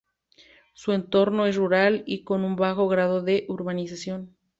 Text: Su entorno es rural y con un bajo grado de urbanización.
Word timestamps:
Su 0.73 0.93
entorno 0.93 1.45
es 1.45 1.57
rural 1.57 2.01
y 2.07 2.23
con 2.23 2.43
un 2.43 2.55
bajo 2.55 2.87
grado 2.87 3.21
de 3.21 3.45
urbanización. 3.49 4.35